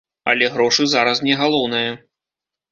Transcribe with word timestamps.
Але 0.31 0.47
грошы 0.55 0.87
зараз 0.95 1.23
не 1.29 1.37
галоўнае. 1.43 1.87